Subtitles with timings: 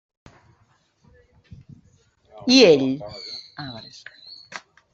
[2.55, 2.87] I ell?